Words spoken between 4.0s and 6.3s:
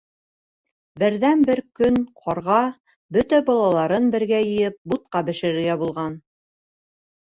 бергә йыйып, бутҡа бешерергә булған.